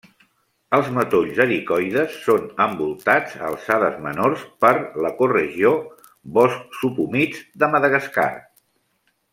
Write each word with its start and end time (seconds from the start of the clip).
Els 0.75 0.87
matolls 0.93 1.41
ericoides 1.43 2.15
són 2.29 2.47
envoltats 2.65 3.35
a 3.39 3.43
alçades 3.51 4.01
menors 4.07 4.47
per 4.65 4.73
l'ecoregió 5.07 5.75
Boscs 6.39 6.83
subhumits 6.83 7.45
de 7.65 7.71
Madagascar. 7.77 8.31